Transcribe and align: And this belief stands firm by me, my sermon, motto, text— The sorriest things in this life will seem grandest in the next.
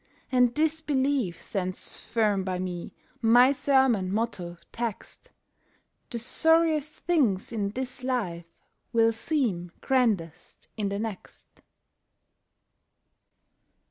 And 0.31 0.55
this 0.55 0.81
belief 0.81 1.39
stands 1.43 1.95
firm 1.95 2.43
by 2.43 2.57
me, 2.57 2.91
my 3.21 3.51
sermon, 3.51 4.11
motto, 4.11 4.57
text— 4.71 5.29
The 6.09 6.17
sorriest 6.17 6.93
things 7.01 7.53
in 7.53 7.69
this 7.69 8.03
life 8.03 8.47
will 8.93 9.11
seem 9.11 9.71
grandest 9.79 10.67
in 10.75 10.89
the 10.89 10.97
next. 10.97 11.61